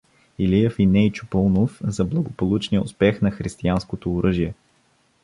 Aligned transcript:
Илиев 0.37 0.79
и 0.79 0.85
Нейчо 0.87 1.27
Паунов 1.27 1.77
за 1.83 2.05
благополучния 2.05 2.81
успех 2.83 3.21
на 3.21 3.31
християнското 3.31 4.15
оръжие. 4.15 4.53